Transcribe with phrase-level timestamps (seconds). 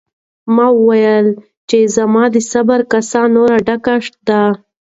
[0.55, 1.27] ما وویل
[1.69, 3.95] چې زما د صبر کاسه نوره ډکه
[4.27, 4.43] ده.